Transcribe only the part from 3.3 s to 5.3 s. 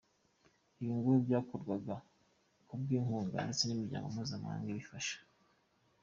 ndetse n’imiryango mpuzamahanga ibifasha.